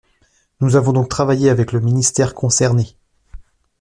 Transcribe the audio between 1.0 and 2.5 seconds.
travaillé avec le ministère